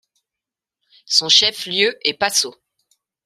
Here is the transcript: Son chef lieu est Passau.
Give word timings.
Son 1.05 1.29
chef 1.29 1.67
lieu 1.67 1.95
est 2.03 2.15
Passau. 2.15 2.55